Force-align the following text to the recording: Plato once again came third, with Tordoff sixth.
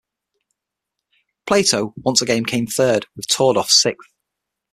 Plato 1.45 1.93
once 1.95 2.23
again 2.23 2.43
came 2.43 2.65
third, 2.65 3.05
with 3.15 3.27
Tordoff 3.27 3.69
sixth. 3.69 4.09